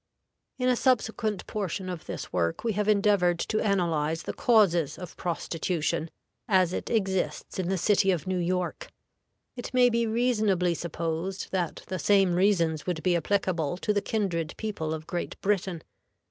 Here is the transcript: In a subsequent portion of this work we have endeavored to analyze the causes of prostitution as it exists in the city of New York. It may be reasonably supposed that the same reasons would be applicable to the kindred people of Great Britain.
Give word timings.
In 0.57 0.67
a 0.67 0.75
subsequent 0.75 1.45
portion 1.45 1.87
of 1.87 2.07
this 2.07 2.33
work 2.33 2.63
we 2.63 2.73
have 2.73 2.87
endeavored 2.87 3.37
to 3.37 3.59
analyze 3.59 4.23
the 4.23 4.33
causes 4.33 4.97
of 4.97 5.15
prostitution 5.15 6.09
as 6.47 6.73
it 6.73 6.89
exists 6.89 7.59
in 7.59 7.69
the 7.69 7.77
city 7.77 8.09
of 8.09 8.25
New 8.25 8.39
York. 8.39 8.89
It 9.55 9.71
may 9.75 9.91
be 9.91 10.07
reasonably 10.07 10.73
supposed 10.73 11.51
that 11.51 11.83
the 11.85 11.99
same 11.99 12.33
reasons 12.33 12.87
would 12.87 13.03
be 13.03 13.15
applicable 13.15 13.77
to 13.77 13.93
the 13.93 14.01
kindred 14.01 14.55
people 14.57 14.91
of 14.95 15.05
Great 15.05 15.39
Britain. 15.39 15.83